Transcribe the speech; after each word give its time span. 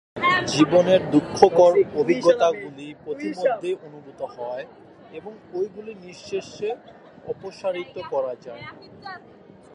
জীবনের 0.53 1.01
দুঃখকর 1.13 1.73
অভিজ্ঞতাগুলি 2.01 2.87
পথিমধ্যেই 3.05 3.75
অনুভূত 3.87 4.21
হয়, 4.37 4.65
এবং 5.17 5.31
ঐগুলি 5.59 5.93
নিঃশেষে 6.03 6.69
অপসারিত 7.31 7.95
করা 8.11 8.33
যায়। 8.45 8.63